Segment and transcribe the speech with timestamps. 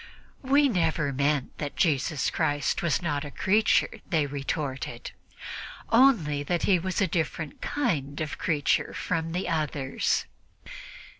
[0.41, 5.11] "We never meant that Jesus Christ was not a creature," they retorted,
[5.91, 10.25] "only that he was a different kind of creature from the others!"